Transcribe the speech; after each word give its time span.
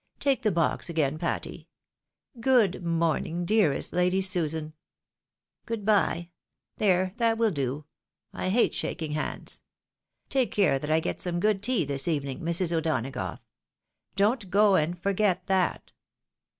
Take 0.19 0.41
the 0.41 0.51
box 0.51 0.89
again, 0.89 1.19
Patty,— 1.19 1.67
Good 2.49 2.83
morning, 2.83 3.45
dearest 3.45 3.93
Lady 3.93 4.19
Susan!"" 4.19 4.73
Good 5.67 5.85
bye. 5.85 6.31
There, 6.77 7.13
that 7.17 7.37
will 7.37 7.51
do— 7.51 7.85
^I 8.33 8.49
hate 8.49 8.73
shaking 8.73 9.11
hands. 9.11 9.61
Take 10.27 10.49
care 10.51 10.79
that 10.79 10.89
I 10.89 11.01
get 11.01 11.21
some 11.21 11.39
good 11.39 11.61
tea 11.61 11.85
this 11.85 12.07
evening, 12.07 12.39
Mrs. 12.39 12.73
O'Dona 12.75 13.11
gough; 13.11 13.41
don't 14.15 14.49
go 14.49 14.73
and 14.73 14.99
forget 14.99 15.45
that." 15.45 15.93